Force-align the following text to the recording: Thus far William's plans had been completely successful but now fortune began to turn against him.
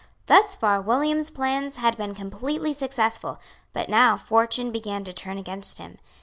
Thus 0.25 0.55
far 0.55 0.81
William's 0.81 1.29
plans 1.29 1.75
had 1.75 1.95
been 1.95 2.15
completely 2.15 2.73
successful 2.73 3.39
but 3.71 3.87
now 3.87 4.17
fortune 4.17 4.71
began 4.71 5.03
to 5.03 5.13
turn 5.13 5.37
against 5.37 5.77
him. 5.77 5.99